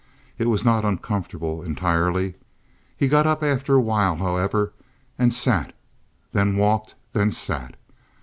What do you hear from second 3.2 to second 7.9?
up after a while, however, and sat, then walked, then sat.